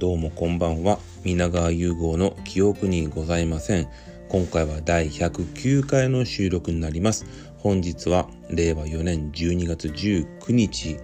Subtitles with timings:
[0.00, 0.98] どうもこんばんは。
[1.24, 3.88] 皆川融合の記憶にございません。
[4.30, 7.26] 今回は第109回の収録になります。
[7.58, 10.92] 本日は令和4年12月19日。
[10.92, 11.00] 違う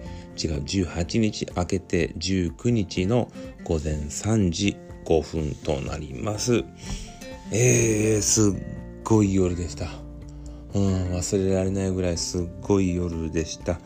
[0.63, 3.31] 18日明けて19日の
[3.65, 4.75] 午前3時
[5.05, 6.63] 5分となります。
[7.51, 8.53] えー、すっ
[9.03, 9.85] ごい夜でした。
[10.73, 13.79] うん忘れられないぐらいすっごい夜でした。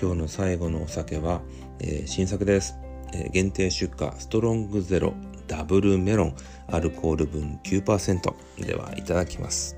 [0.00, 1.42] 今日の最後のお酒は、
[1.80, 2.74] えー、新作です、
[3.12, 5.14] え、限定出荷ストロングゼロ
[5.46, 6.36] ダブルメロン
[6.68, 9.76] アルコール分9%ではいただきます。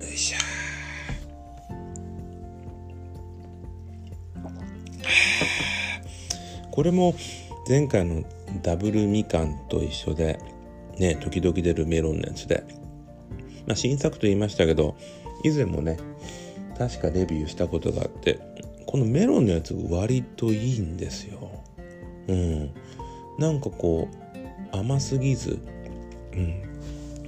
[0.00, 0.38] よいしょ。
[6.72, 7.14] これも
[7.68, 8.24] 前回の
[8.62, 10.40] ダブルみかんと一緒で
[10.98, 12.64] ね時々出るメロンのやつで、
[13.66, 14.96] まあ、新作と言いましたけど
[15.44, 15.98] 以前もね
[16.78, 18.40] 確かレビューしたことがあって
[18.86, 21.62] このメロンのやつ割といいんですよ。
[22.28, 22.70] うん。
[23.38, 24.08] なんかこ
[24.72, 25.58] う甘すぎず、
[26.32, 26.62] うん。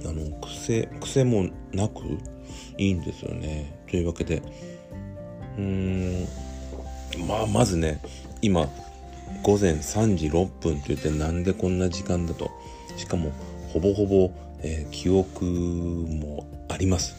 [0.07, 2.01] あの癖癖もなく
[2.77, 3.75] いいんですよね。
[3.89, 4.41] というわけで
[5.57, 6.27] うーん
[7.27, 8.01] まあまずね
[8.41, 8.69] 今
[9.41, 12.51] 午前3時6分と言ってなんでこんな時間だと
[12.97, 13.31] しかも
[13.69, 17.15] ほぼほぼ、えー、記憶もあります。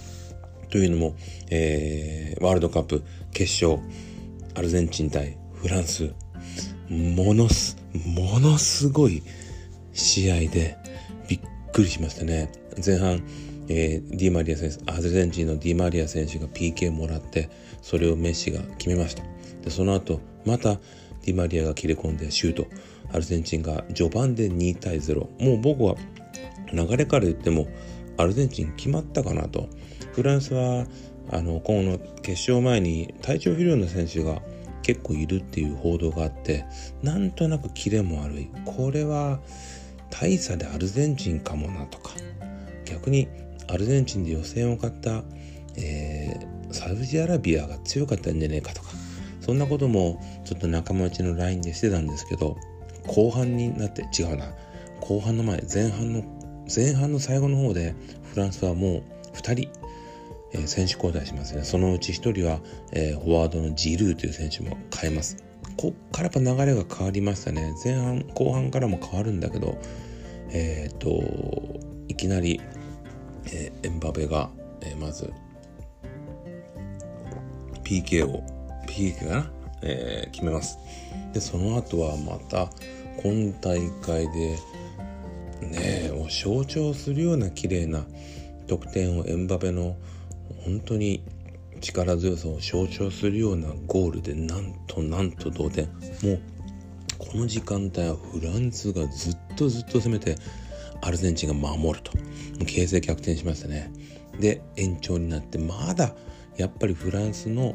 [0.70, 1.14] というのも、
[1.50, 3.80] えー、ワールドカップ決勝
[4.54, 6.12] アルゼンチン対フランス
[6.88, 9.22] ものすものすごい
[9.92, 10.76] 試合で
[11.28, 11.40] びっ
[11.72, 12.50] くりしましたね。
[12.84, 13.22] 前半、
[13.68, 17.50] えー、ディマリア選手アルゼンチンのディマリア選手が PK もらって
[17.82, 19.22] それをメッシが決めました。
[19.62, 20.74] でその後また
[21.24, 22.66] ディマリアが切れ込んでシュート。
[23.12, 25.94] アルゼンチンが序盤で2対0もう僕は
[26.72, 27.68] 流れから言っても
[28.16, 29.68] アルゼンチン決まったかなと。
[30.12, 30.86] フランスは
[31.30, 34.40] あのこの決勝前に体調不良の選手が
[34.86, 36.64] 結構いるっていう報道があって
[37.02, 38.48] なんとなくキレも悪い。
[38.64, 39.40] これは
[40.10, 42.12] 大差でアルゼンチンかもなとか。
[42.84, 43.26] 逆に
[43.66, 45.24] アルゼンチンで予選を勝った、
[45.74, 48.90] えー、サウジアラビアが強かったんじゃねえかとか。
[49.40, 52.56] そんなこともちょっと仲間内の LINE でしてたんですけど
[53.08, 54.52] 後半になって違うな。
[55.00, 56.22] 後半の前前半の
[56.72, 57.96] 前半の最後の方で
[58.32, 59.02] フランスはもう
[59.34, 59.85] 2人
[60.56, 61.64] えー、選手交代しますね。
[61.64, 62.60] そのうち1人は、
[62.92, 65.36] えー、フォワードのジルーという選手も変えます。
[65.76, 67.74] こっからやっぱ流れが変わりましたね。
[67.84, 69.78] 前半、後半からも変わるんだけど、
[70.50, 71.08] えっ、と、
[72.08, 72.60] いきなり、
[73.52, 74.50] えエンバペが、
[74.80, 75.32] えまず、
[77.84, 78.42] PK を、
[78.86, 79.50] PK かな、
[79.82, 80.78] え決めます。
[81.34, 82.70] で、その後はまた、
[83.22, 84.56] 今大会で、
[85.60, 88.06] ねえ、象徴するような綺麗な
[88.66, 89.96] 得点をエンバペの
[90.64, 91.22] 本当に
[91.80, 95.86] 力強さを象徴するようなゴールでなんとなんと同点。
[96.22, 96.40] もう
[97.18, 100.36] この時間帯はフランスがずっとずっと攻めて
[101.02, 102.12] アルゼンチンが守ると。
[102.64, 103.92] 形勢逆転しましたね。
[104.40, 106.14] で延長になってまだ
[106.56, 107.74] やっぱりフランスの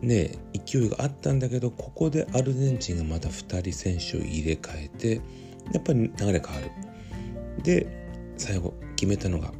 [0.00, 5.20] ね勢いがあったんだけどここでアルゼンチンがまた2人選手を入れ替えて
[5.72, 6.70] やっぱり流れ変わる。
[7.62, 7.86] で
[8.36, 9.52] 最後決めたのが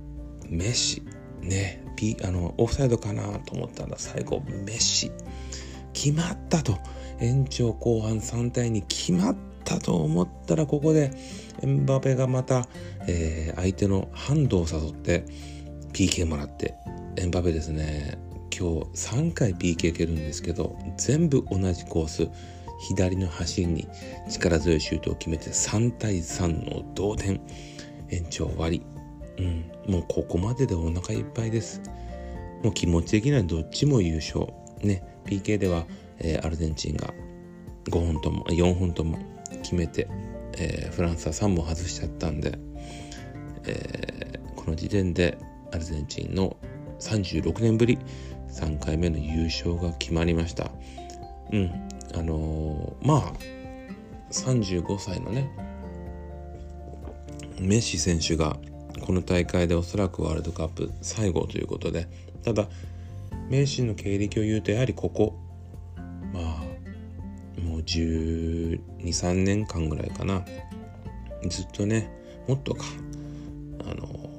[0.49, 1.03] メッシ。
[1.41, 1.81] ね。
[2.03, 5.13] ピあのオフサイドかなと思ったら最後メッシ。
[5.93, 6.77] 決まったと。
[7.21, 11.13] 延長後半3対2決まったと思ったらここで
[11.61, 12.67] エンバペがまた、
[13.07, 15.25] えー、相手のハンドを誘って
[15.93, 16.75] PK もらって。
[17.15, 18.19] エンバペですね。
[18.51, 22.29] 今日3回 PK 蹴るんですけど全部同じコース。
[22.89, 23.87] 左の端に
[24.29, 27.41] 力強いシュートを決めて3対3の同点。
[28.11, 28.91] 延長終わり。
[29.86, 31.82] うん、もうここまででお腹いっぱいです。
[32.62, 34.47] もう気持ち的にはどっちも優勝。
[34.80, 35.84] ね、PK では、
[36.19, 37.12] えー、アルゼンチンが
[37.84, 39.19] 5本とも、4本とも
[39.62, 40.08] 決めて、
[40.56, 42.58] えー、フランスは3本外しちゃったんで、
[43.64, 45.38] えー、この時点で
[45.72, 46.56] アルゼンチンの
[47.00, 47.98] 36年ぶり
[48.48, 50.70] 3回目の優勝が決まりました。
[51.53, 53.33] うん、あのー、まあ、
[54.30, 55.50] 35歳のね、
[57.60, 58.56] メッシ選手が
[59.00, 62.09] この大会でおそらくワールドカップ最後ということで
[62.44, 62.68] ただ
[63.48, 65.39] メッシの経歴を言うとやはりここ
[66.33, 66.44] まあ
[67.60, 70.44] もう123年間ぐらいかな。
[71.48, 72.09] ずっとね
[72.47, 72.84] もっとか
[73.84, 74.30] あの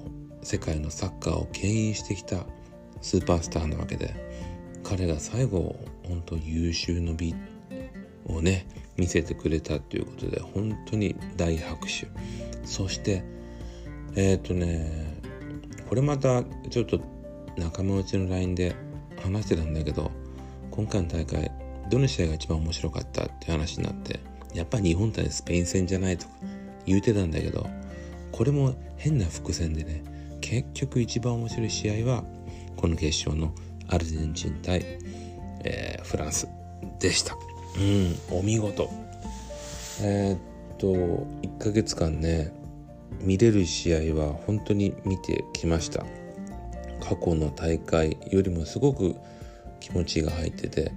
[0.41, 2.45] 世界のサッカーを牽引してきた
[3.01, 4.13] スーパースターなわけで
[4.83, 5.75] 彼が最後
[6.07, 7.35] 本当優秀の美
[8.25, 8.67] をね
[8.97, 12.07] 見せてくれたということで本当に大拍手。
[12.65, 13.23] そして
[14.15, 15.21] えっ、ー、とね
[15.89, 16.99] これまたちょっと
[17.57, 18.75] 仲間内の LINE で
[19.21, 20.11] 話してたんだけど
[20.71, 21.51] 今回の大会
[21.89, 24.19] どの試合が一番面白かったって話になって
[24.53, 26.33] やっぱ日本対スペイン戦じゃないとか
[26.85, 27.67] 言うてたんだけど
[28.31, 30.03] これも変な伏線でね
[30.41, 32.23] 結局一番面白い試合は
[32.75, 33.53] この決勝の
[33.87, 34.83] アルゼンチン対、
[35.63, 36.47] えー、フランス
[36.99, 37.35] でした。
[37.77, 38.89] うんお見事。
[40.01, 42.51] えー、っと1ヶ月間ね
[43.23, 46.05] 見れる試合は本当に見てきました。
[47.01, 49.15] 過去の大会よりもすごく
[49.79, 50.91] 気持ちが入ってて。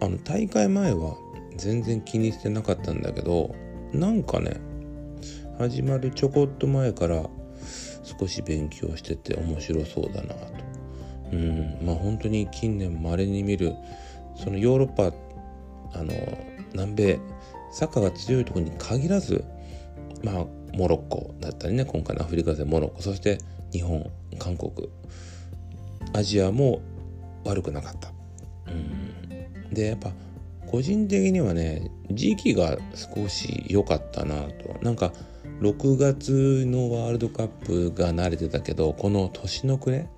[0.00, 1.16] あの大会前は
[1.56, 3.54] 全然気にしてなかったんだけど
[3.92, 4.60] なんかね
[5.58, 7.28] 始まるちょこっと前から
[8.04, 10.68] 少し勉強してて面白そうだなと。
[11.32, 13.74] うんまあ本当に近年まれに見る
[14.36, 15.12] そのヨーロッパ
[15.98, 16.14] あの
[16.72, 17.20] 南米
[17.72, 19.44] サッカーが強いところに限らず
[20.22, 20.46] まあ
[20.78, 23.38] モロッコだったりね今回のアフリカ勢モロッコそして
[23.72, 24.08] 日本
[24.38, 24.88] 韓国
[26.14, 26.80] アジアも
[27.44, 28.12] 悪くなかった。
[28.68, 29.74] うん。
[29.74, 30.12] でやっぱ
[30.66, 34.78] 個人的にはね時期が少し良かったなと。
[34.82, 35.12] なんか
[35.60, 40.08] 6月のワールドカップが慣れてたけどこの年の暮れ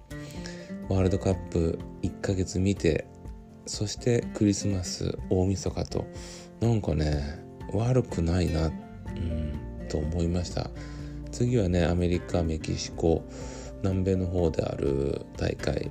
[0.90, 3.06] ワールドカップ1ヶ月見て
[3.64, 6.04] そしてクリスマス大晦日と
[6.60, 7.42] なんかね
[7.72, 8.70] 悪くないな、う
[9.12, 10.70] ん、と思いました。
[11.30, 13.24] 次はねアメリカメキシコ
[13.82, 15.90] 南米の方である大会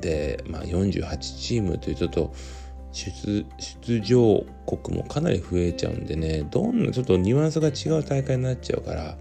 [0.00, 2.32] で、まあ、48チームというちょっと
[2.92, 9.16] 出場国もかなり増えちゃうんでねどんなちょっとニュアンスが違う大会になっちゃうから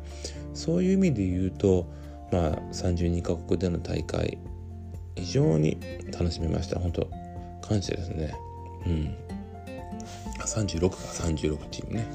[0.53, 1.85] そういう意味で言うと
[2.31, 4.37] まあ32カ国での大会
[5.15, 5.77] 非常に
[6.11, 6.79] 楽しめました。
[6.79, 7.09] 本当
[7.61, 8.33] 感謝ですね。
[8.85, 9.15] うん。
[10.39, 12.05] 36か36チームね。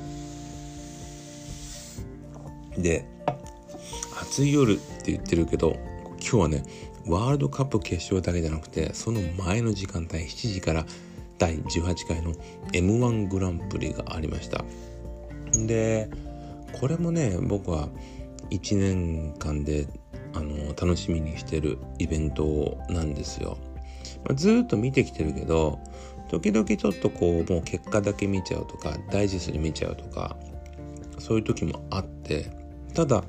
[2.79, 3.07] で
[4.21, 5.77] 暑い夜って言ってるけど
[6.21, 6.63] 今日はね
[7.07, 10.85] ワールドカップ決勝だけじゃなくてその前の時間帯7時から
[11.39, 12.33] 第18回の
[12.73, 14.65] m 1グランプリがありました。
[15.53, 16.11] で
[16.73, 17.89] これもね僕は
[18.51, 19.87] 1年間で
[20.35, 23.57] あの楽しみにしてるイベントなんですよ、
[24.25, 25.79] まあ、ずっと見てきてるけど
[26.29, 30.37] 時々ちょっとこうもう結果だけ見ちゃうとかダイジェストで見ちゃうとか
[31.19, 32.51] そういう時もあって
[32.97, 33.25] ただ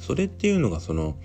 [0.00, 1.16] それっていうのがその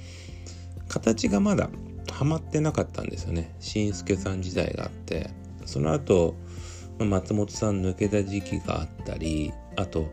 [0.89, 1.69] 形がまだ
[2.11, 3.55] ハマってなかったんですよね。
[3.61, 5.29] しんすけさん時代があって
[5.65, 6.35] その後
[6.99, 10.11] 松本さん抜けた時期があったりあと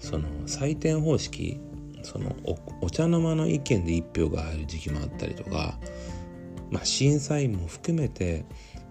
[0.00, 1.60] その採点方式
[2.02, 2.34] その
[2.80, 5.78] お茶の間の意見で1票が入る時期もあったりとか、
[6.72, 8.44] まあ、審査員も含めて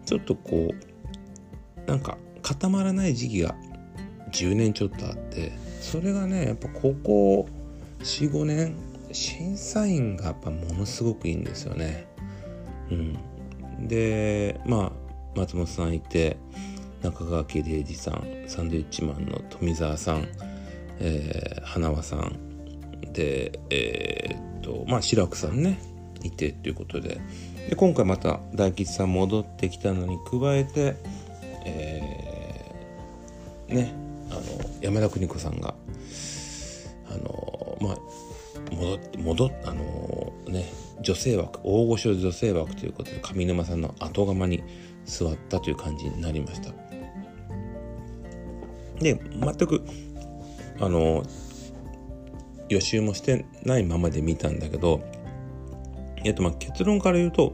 [0.06, 3.56] ちょっとこうなんか固まらない時期が
[4.32, 5.52] 10年ちょっとあって
[5.82, 7.46] それがねやっぱここ
[8.04, 8.76] 45年
[9.14, 12.06] 審査員がやっぱものすごくいいんですよね。
[12.92, 14.92] うん、でまあ
[15.36, 16.38] 松本さんいて
[17.02, 20.28] 中川家礼二さんサンドウィッチマンの富澤さん、
[21.00, 22.38] えー、花輪さん
[23.14, 25.80] でえー、っとまあ志らくさんね
[26.24, 27.22] いてっていうことで
[27.70, 30.96] で今回また大吉さん戻ってきたのに加えて、
[31.66, 33.94] えー、ね
[34.30, 34.42] あの
[34.82, 35.74] 山田邦子さんが
[38.84, 40.72] 戻って戻あのね
[41.02, 44.64] 女性枠大御所女性枠ということで上沼さんの後釜に
[45.06, 46.72] 座ったという感じになりました。
[49.00, 49.84] で全く
[50.80, 51.24] あの
[52.70, 55.02] 予習もしてないままで見たんだけど
[56.24, 57.54] えっとまあ結論から言うと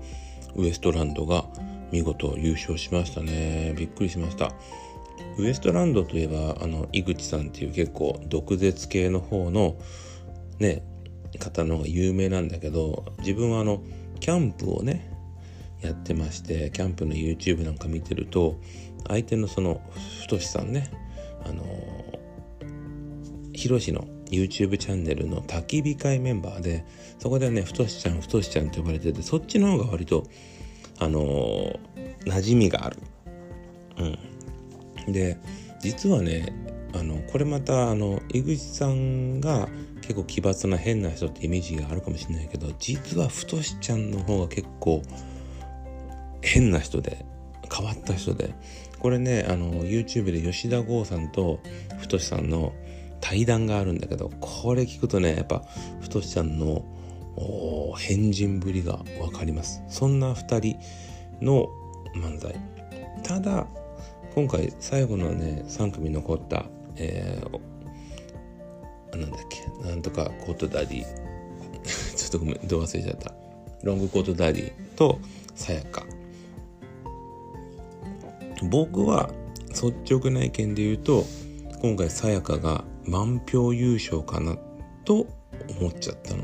[0.56, 1.46] ウエストランドが
[1.92, 3.74] 見事優勝しましたね。
[3.76, 4.52] びっくりしました。
[5.38, 9.76] ウエストランドといえばあの井口さんっていう結構毒舌系の方の
[10.60, 10.84] ね
[11.38, 13.84] 方の有名なんだけど自分はあの
[14.20, 15.12] キャンプをね
[15.82, 18.60] やってましてキャンプの YouTube なんか見てると
[19.08, 19.82] 相手のその
[20.22, 20.92] 太さんね
[21.46, 21.64] あの
[23.54, 26.86] ヒロシの YouTube チャンネルの焚き火会メンバーで
[27.20, 30.28] そこではね太ちゃん太ちゃんって呼ばれててそっちの方が割と
[31.00, 31.80] あの
[32.26, 32.98] 馴染みがある。
[35.08, 35.38] うん、で
[35.82, 36.54] 実はね
[36.94, 39.68] あのこれまたあの井口さんが
[40.10, 45.04] 結構奇抜な変な人ってイメージがあるかもしれないけど実は太ちゃんの方が結構
[46.42, 47.24] 変な人で
[47.72, 48.54] 変わった人で。
[49.00, 51.60] これねあの YouTube で吉田剛さんと
[52.00, 52.74] 太さんの
[53.22, 55.64] 対談があるんだけどこれ聞くとねやっぱ
[56.02, 56.84] 太ちゃんの
[57.98, 59.84] 変人ぶりが分かります。
[59.90, 60.60] そんな2
[61.40, 61.70] 人の
[62.16, 62.60] 漫才。
[63.24, 63.68] ただ
[64.34, 67.60] 今回最後のね3組残った、えー、
[69.18, 69.88] なんだっけ？
[69.88, 71.04] なんとかコートダディ。
[72.16, 73.34] ちょっとごめんどう忘れちゃった。
[73.84, 75.20] ロングコートダディと
[75.56, 76.06] さやか。
[78.70, 79.30] 僕は
[79.70, 81.24] 率直な意見で言うと
[81.82, 84.58] 今回さやかが満票優勝かな
[85.06, 85.28] と
[85.80, 86.44] 思っちゃったの。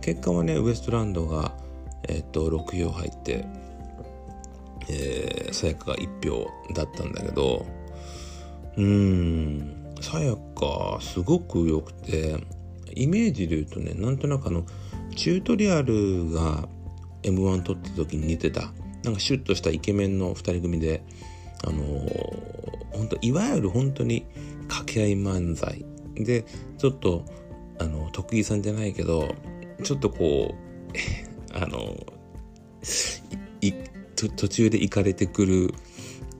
[0.00, 1.56] 結果はねウエストランドが
[2.08, 3.44] えっ、と6票入って
[5.52, 7.64] さやかが1票だったんだけど
[8.76, 9.79] うーん。
[10.00, 12.36] さやかすごく良くて
[12.94, 14.64] イメージで言うとねなんとなくあの
[15.16, 16.68] チュートリアルが
[17.22, 18.72] m 1撮った時に似てた。
[19.02, 21.02] なんかシュッとしたイケメンの2人組で
[21.64, 24.26] あのー、本当いわゆる本当に
[24.68, 25.84] 掛け合い漫才。
[26.16, 26.44] で
[26.76, 27.24] ちょっと
[27.78, 29.34] あの徳井さんじゃないけど
[29.82, 31.96] ちょっとこう あの
[34.36, 35.74] 途中で行かれてくる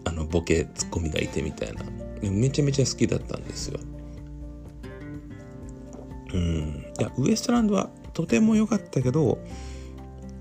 [0.04, 1.82] あのボケツッコミがいてみたいな。
[2.22, 3.80] めちゃめちゃ好きだったんですよ。
[6.32, 9.38] うん、いやウエストランドはとても良かったけど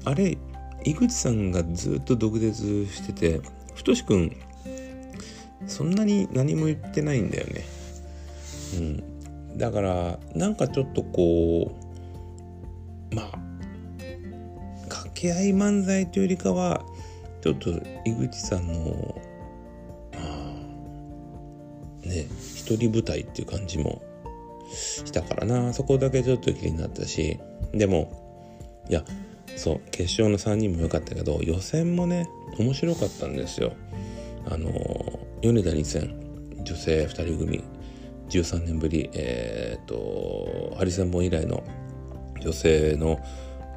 [0.06, 0.38] あれ
[0.84, 3.42] 井口さんがずっと毒舌してて
[3.74, 4.36] 太くん
[5.68, 7.66] そんなに何も言ってないんだよね。
[8.78, 11.76] うん、だからなんかちょっとこ
[13.12, 13.40] うまあ
[14.90, 16.84] 掛け合い漫才というよりかは
[17.42, 17.72] ちょっと
[18.06, 19.22] 井口さんの
[22.10, 24.02] ね一人舞台っていう感じも
[24.74, 25.74] したからな。
[25.74, 27.40] そこだけちょっと気になったし。
[27.74, 29.04] でもいや
[29.56, 33.74] そう決勝の3人も良かったけど予選もね面白かったんですよ。
[34.50, 34.70] あの
[35.42, 36.16] 米田2戦
[36.64, 37.64] 女性2人組
[38.30, 41.64] 13年ぶりえー、っとハリセンボン以来の
[42.42, 43.18] 女性の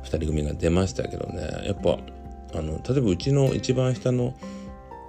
[0.04, 1.66] 2人組が出ましたけどね。
[1.66, 1.98] やっぱ
[2.54, 4.34] あの例えばうちの一番下の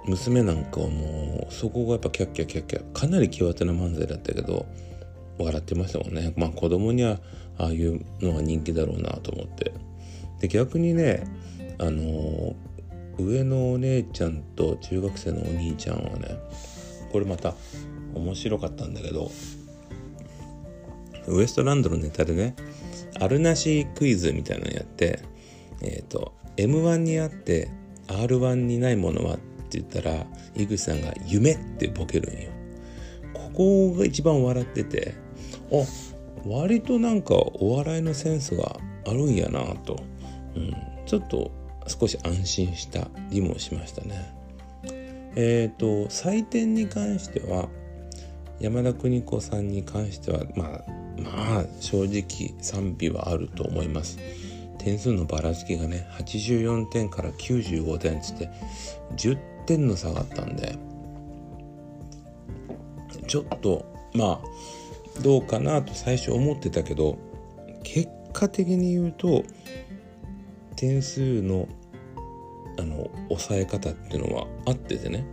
[0.06, 4.66] 娘なんかはもうそこがやっぱキャッキャキャッキャかなり際立な漫才だったけど
[5.38, 6.32] 笑ってましたもんね。
[6.36, 7.18] まあ子供には
[7.58, 9.72] ああいうのが人気だろうなと思って。
[10.40, 11.24] で逆にね
[11.78, 12.54] あの
[13.18, 16.36] 上のお姉ちゃんと中学生のお兄ちゃんはね
[17.12, 17.54] これまた
[18.14, 19.30] 面白かったんだけど
[21.26, 22.54] ウエストランドのネタでね
[23.20, 25.20] あるなしクイズみたいなのやって
[25.80, 27.70] えっ、ー、と M1 にあって
[28.08, 29.38] R1 にないものは
[29.80, 32.50] って言ったら井口さんが「夢」ってボケるんよ。
[33.32, 35.14] ここが一番笑ってて
[35.72, 35.84] あ
[36.46, 38.76] 割となんかお笑いのセンスが
[39.06, 40.02] あるんやなと、
[40.54, 40.74] うん、
[41.06, 41.50] ちょっと
[41.86, 44.34] 少し安心したりもしましたね。
[45.36, 47.68] えっ、ー、と採点に関しては
[48.60, 50.84] 山田邦子さんに関してはまあ
[51.18, 54.18] まあ正直賛否はあると思います。
[54.78, 58.50] 点数のばらつきがね84点から95点つって
[59.16, 60.78] 10点の差があったんで
[63.26, 67.18] ちょっとまあどうかなと最初思ってたけど
[67.82, 69.44] 結果的に言うと
[70.76, 71.68] 点数の
[72.76, 75.24] あの抑え方っていうのはあっててね。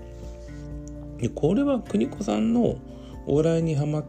[1.18, 2.76] でこれは邦子さんの
[3.26, 4.06] お笑いにはまっ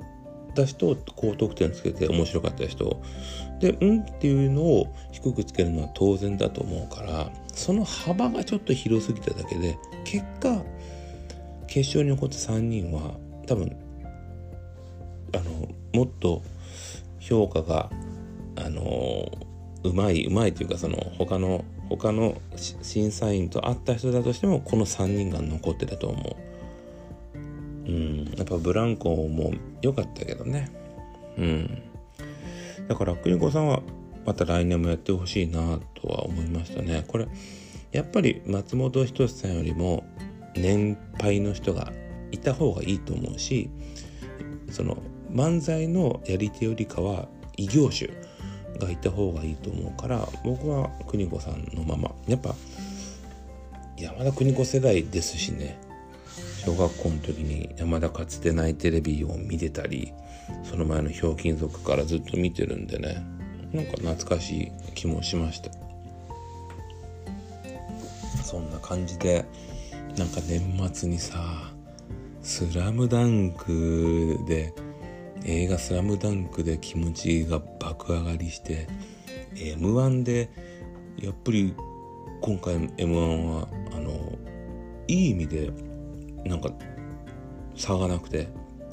[0.55, 3.01] た人高得点つけて面白かった人。
[3.61, 10.63] で「うん」っていうのを低くつけるのは当然だと思うからその幅がちょっと広すぎただけで結果
[11.67, 13.15] 決勝に残った3人は
[13.47, 13.77] 多分
[15.35, 16.43] あのもっと
[17.19, 17.91] 評価が
[18.57, 19.31] あの
[19.85, 26.53] うまいうまいというかその他の他の審査員と会った人だとしてもこの3人が残ってたと思う。
[27.85, 30.71] うんやっぱブランコも良かったけどね。
[31.37, 31.83] うん。
[32.89, 33.83] だから邦子さんは
[34.25, 37.05] また来年もやってほしいなとは思いましたね。
[37.07, 37.29] これ
[37.91, 40.05] やっぱり松本人志さんよりも
[40.55, 41.93] 年配の人が
[42.31, 43.71] いた方がいいと思うし
[44.71, 44.97] その
[45.31, 48.11] 漫才のやり手よりかは異業種
[48.79, 52.11] がいた方がいいと思うから僕は邦子さんのまま。
[52.27, 52.55] やっぱ
[53.99, 55.79] 山田邦子世代ですしね。
[56.65, 60.13] 小学校の時に山田かつてないテレビを見てたり
[60.63, 63.42] その前のひょうきん族からずっと見てるんでね。
[63.73, 65.71] なんか懐かしい気もしました。
[68.43, 69.47] そんな感じで
[70.19, 71.73] なんか年末にさ
[72.43, 74.75] 「スラムダンクで
[75.45, 78.87] 映画「スラムダンクで気持ちが爆上がりして
[79.57, 80.51] m 1で
[81.19, 81.75] やっぱり
[82.43, 84.33] 今回 m 1はあの
[85.09, 85.71] いい意味で
[86.45, 86.71] なんか
[87.75, 88.49] 差がなくて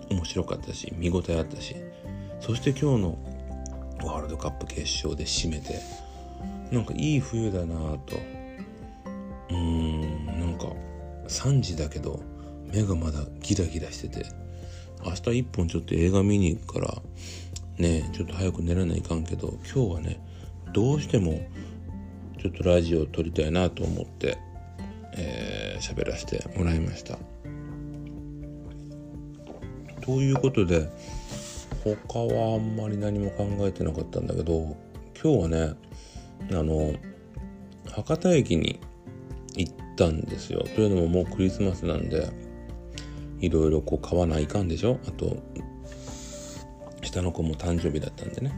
[0.09, 1.75] 面白かったし見応えあったし。
[2.39, 3.17] そして今日の
[4.05, 5.79] ワールドカップ決勝で締めて
[6.71, 8.15] なんかいい冬だなぁと
[9.49, 10.67] うーんなんか
[11.27, 12.21] 3時だけど
[12.71, 14.25] 目がまだギラギラしてて
[15.03, 17.01] 明日一本ちょっと映画見に行くから
[17.77, 20.19] ねちょっと早く寝らないかんけど今日はね
[20.73, 21.39] どうしても
[22.39, 24.37] ちょっとラジオを撮りたいなと思って
[25.13, 27.17] 喋、えー、らせてもらいました。
[30.01, 30.89] ということで
[31.83, 34.75] 他はあんまり何も考えてなかったんだけど
[35.21, 35.75] 今日はね
[36.51, 36.93] あの
[37.91, 38.79] 博多駅に
[39.55, 40.63] 行ったんですよ。
[40.75, 42.29] というのももうクリスマスなんで
[43.39, 44.99] いろいろこう買わないかんでしょ？
[45.07, 45.37] あと
[47.01, 48.53] 下の子も誕生日だったんでね。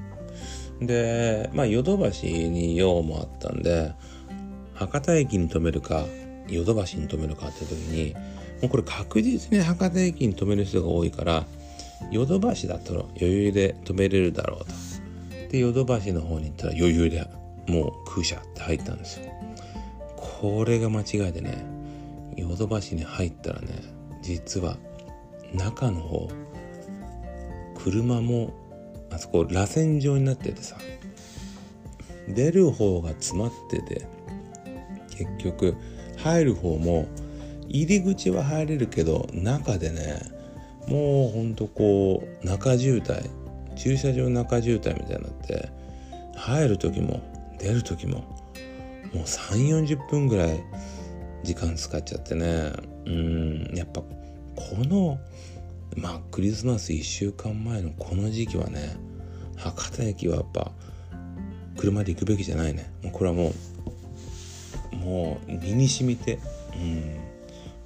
[0.82, 3.94] でまあヨドバシに用もあったんで
[4.74, 6.06] 博多駅に止めるか
[6.48, 8.16] ヨドバシに止めるかって時に
[8.62, 11.46] もうこれ確実に博多駅に止める人が多いから
[12.10, 14.72] ヨドバシだったら余裕で止めれるだろうと。
[15.50, 17.28] でヨドバシの方に行ったら余裕で
[17.68, 19.32] もう空車って入ったんですよ。
[20.18, 21.64] これが間違いでね
[22.36, 23.68] ヨドバシに入ったらね
[24.22, 24.78] 実は
[25.54, 26.30] 中の方
[27.76, 28.54] 車も
[29.12, 30.78] あそこ螺旋状になっててさ
[32.28, 34.08] 出る方が詰まってて
[35.10, 35.76] 結局
[36.18, 37.08] 入る方も
[37.68, 40.41] 入り口は入れるけど中でね
[40.88, 43.30] もうほんとこう中渋滞
[43.76, 45.70] 駐車場中渋滞みたいになって
[46.36, 47.22] 入る時も
[47.60, 48.20] 出る時も
[49.14, 50.64] もう3 4 0分ぐらい
[51.44, 52.72] 時間使っちゃってね。
[53.06, 54.08] うんやっぱこ
[54.78, 55.20] の
[55.98, 58.96] まあクリスマス1週間前のこの時期はね
[59.58, 60.72] 博多駅はやっぱ
[61.78, 62.92] 車で行くべきじゃないね。
[63.04, 63.54] もうこれはも
[64.94, 66.40] うもう身に染みて
[66.76, 67.20] うん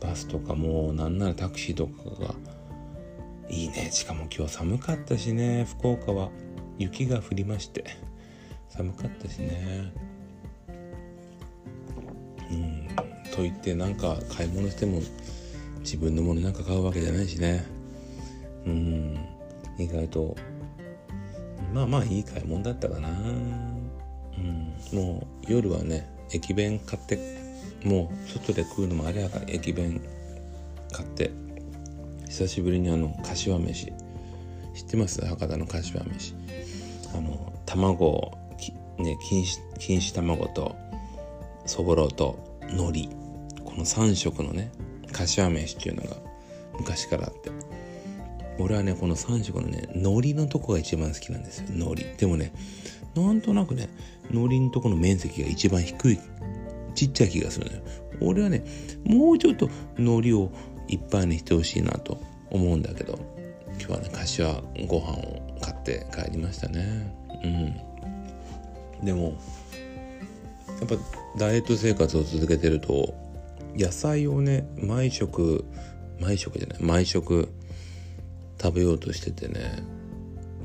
[0.02, 2.36] バスとかもうなんならタクシーとかが
[3.50, 3.90] いいね。
[3.92, 5.66] しかも今日寒かったしね。
[5.66, 6.30] 福岡は
[6.78, 7.84] 雪が降りまして。
[8.70, 9.94] 寒かったしね。
[12.52, 12.88] うん。
[13.32, 15.00] と言ってなんか買い物しても
[15.80, 17.66] 自分のものなんか買うわけじゃないしね。
[18.66, 19.18] うん。
[19.78, 20.36] 意外と。
[21.74, 23.10] まあまあいい買い物だったかな。
[23.10, 24.74] うん。
[24.92, 27.18] もう夜はね駅弁買って
[27.84, 30.02] もう外で食うのもあれやから駅弁
[30.92, 31.45] 買って。
[32.36, 33.94] 久しぶりにあの柏飯。
[34.74, 35.26] 知ってます？
[35.26, 36.36] 博多の柏飯。
[37.16, 38.38] あの卵
[38.98, 40.76] ね錦糸卵と
[41.66, 43.10] そぼろと海苔。
[43.64, 44.70] この3色のね
[45.14, 46.18] 柏飯っていうのが
[46.78, 47.52] 昔からあって。
[48.60, 51.68] 俺はねこの3色のね海苔のとこが一番好きなんですよ。
[51.70, 52.16] 海苔。
[52.18, 52.52] でもね
[53.16, 53.88] なんとなくね
[54.30, 56.20] 海苔のとこの面積が一番低い
[56.96, 57.82] ちっちゃい気がするのよ。
[58.20, 58.66] 俺はね
[59.06, 60.52] もうちょっと海苔を
[60.90, 62.35] いっぱいにしてほしいなと。
[62.56, 63.20] 思うんだけど
[63.80, 67.14] 今日はね柏ご飯を買って帰りましたね。
[67.44, 69.06] うん。
[69.06, 69.38] でも
[70.80, 70.96] やっぱ
[71.38, 73.14] ダイエット生活を続けてると
[73.76, 75.66] 野菜をね毎食
[76.20, 77.50] 毎食じゃない毎食
[78.62, 79.84] 食べようとしててね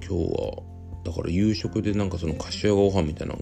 [0.07, 0.62] 今日は
[1.05, 3.35] だから夕食でなんかその柏ご飯みたいな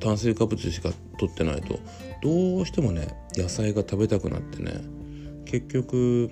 [0.00, 1.78] 炭水化物しか取ってないと
[2.22, 4.72] どうしてもね野菜が食べたくなってね
[5.44, 6.30] 結局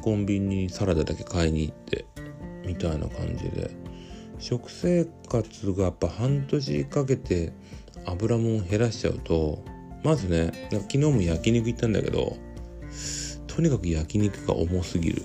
[0.00, 2.06] コンビニにサラダだけ買いに行って
[2.66, 3.70] みたいな感じで。
[4.40, 7.52] 食生活がやっぱ半年かけて
[8.06, 9.62] 油もん減らしちゃうと
[10.02, 12.38] まずね昨日も焼肉行ったんだけど
[13.46, 15.22] とにかく焼肉が重すぎる。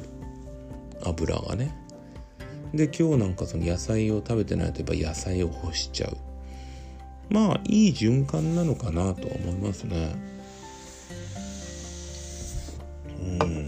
[1.04, 1.74] 油がね。
[2.74, 6.18] で今日なんかその野菜を食べてないとやっぱ野菜を干しちゃう。
[7.30, 10.14] まあいい循環なのかなと思いますね。
[13.20, 13.65] うん。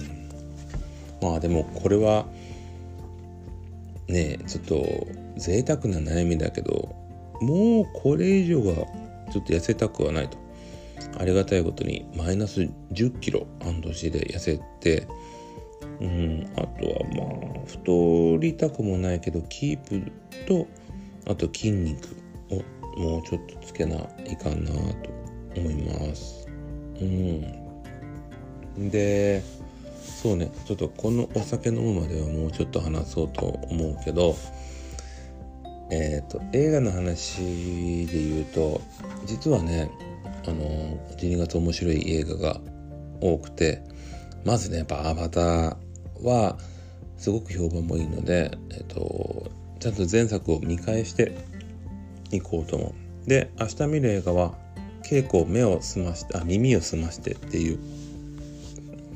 [1.21, 2.25] まあでもこれは
[4.07, 6.95] ねちょっと贅沢な悩みだけど
[7.41, 8.75] もうこれ以上は
[9.31, 10.37] ちょっと痩せたくはないと。
[11.19, 15.07] ありがたいことにマイナス1 0キロ半年で痩せて
[15.99, 20.11] うんあとはまあ太りたくもないけどキープ
[20.47, 20.67] と
[21.29, 22.15] あと筋肉
[22.51, 25.09] をもうちょっとつけないかなと
[25.55, 26.47] 思います。
[26.99, 28.89] うん。
[28.89, 29.41] で
[30.07, 34.35] そうねちょっとこのお酒飲むまではもうちょっと話そうと思うけど
[35.91, 38.81] えっ、ー、と映画の話で言うと
[39.25, 39.91] 実はね
[40.45, 40.63] あの
[41.17, 42.59] 12月面白い映画が
[43.21, 43.81] 多くて
[44.45, 45.75] まずねやっぱアバター
[46.23, 46.57] は
[47.17, 51.35] すごく評判もいいので、えっと、ちゃんと前作を見返して
[52.31, 52.93] いこうと思
[53.25, 53.29] う。
[53.29, 54.53] で明日見る映画は
[55.03, 57.79] 稽古目を澄ましてあ耳を澄ましてっていう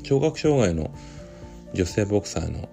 [0.02, 0.94] 聴覚障害の
[1.74, 2.68] 女性ボクサーの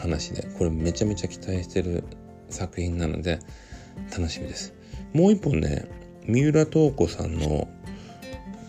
[0.00, 2.04] 話でこれめちゃめちゃ期待してる
[2.50, 3.40] 作品なので
[4.16, 4.74] 楽しみです
[5.12, 5.88] もう一本ね
[6.26, 7.68] 三浦透子さんの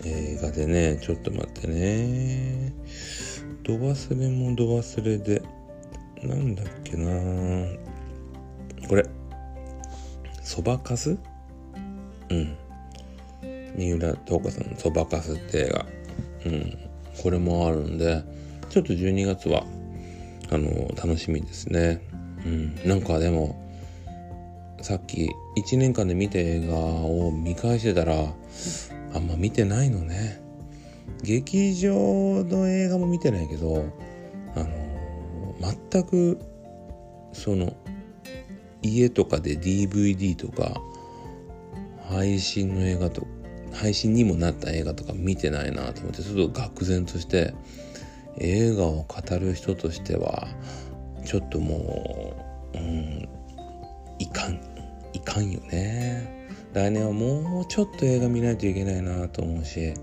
[0.05, 2.73] 映画でねちょっと待ってね
[3.63, 5.41] ど忘れもど忘れで、
[6.23, 7.11] なんだっけな
[8.87, 9.05] これ、
[10.41, 11.17] そばかす？
[12.29, 12.55] うん。
[13.75, 15.85] 三浦透子さんのそばかすって映画。
[16.45, 16.86] うん。
[17.21, 18.23] これもあるんで、
[18.69, 19.63] ちょっと12月は、
[20.49, 22.01] あの楽しみですね。
[22.45, 22.75] うん。
[22.87, 23.67] なんかでも
[24.81, 28.13] さっき1年間で見た映画を見返してたら
[29.13, 30.41] あんま見てないのね。
[31.23, 31.93] 劇場
[32.43, 33.85] の映画も見てないけど
[34.55, 35.55] あの
[35.91, 36.39] 全く
[37.33, 37.75] その
[38.83, 40.79] 家とかで DVD とか
[42.09, 43.25] 配信の映画と
[43.79, 47.53] 配信にもなった映画とか見てないなと思ってちょっと愕然として
[48.39, 50.47] 映画を語る人としては
[51.25, 52.35] ちょっとも
[52.73, 53.29] う、うん、
[54.19, 54.59] いかん
[55.13, 56.49] いかんよね。
[56.73, 59.93] 来年はもうちょっと映画見ないといけないなと思うし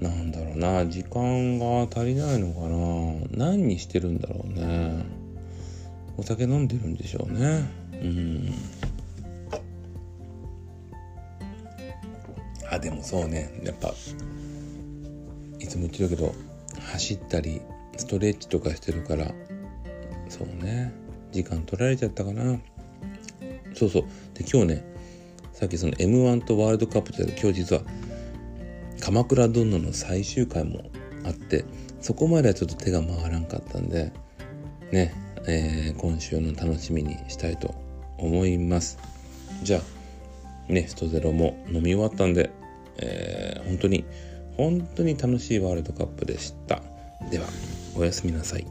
[0.00, 2.68] なんだろうな時間が足りないのか
[3.36, 3.46] な。
[3.46, 5.04] 何にしてるんだろうね。
[6.16, 7.68] お酒飲んでるんでしょうね。
[7.92, 8.54] うん。
[12.70, 13.60] あでもそうね。
[13.62, 13.94] やっぱ
[15.58, 16.34] いつも言ってるけど
[16.92, 17.60] 走ったり
[17.96, 19.32] ストレッチとかしてるから
[20.28, 20.92] そうね。
[21.32, 22.58] 時間取られちゃったかな。
[23.74, 24.02] そうそう。
[24.34, 24.94] で今日ね
[25.52, 27.82] さっきその m 1とワールドカップって今日実は
[29.00, 30.82] 「鎌倉殿」の最終回も
[31.24, 31.64] あって
[32.00, 34.12] そこまではちょっと手が回らんかったんで
[34.92, 35.12] ね、
[35.46, 37.74] えー、今週の楽しみにしたいと
[38.18, 38.98] 思います。
[39.62, 39.80] じゃ
[40.68, 42.50] あねストゼロも飲み終わったんで、
[42.98, 44.04] えー、本当に
[44.56, 46.82] 本当に楽しいワールドカップでした。
[47.30, 47.46] では
[47.96, 48.66] おやすみなさい。